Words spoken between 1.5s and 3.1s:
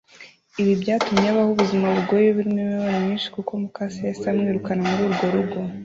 ubuzima bugoye burimo imibabaro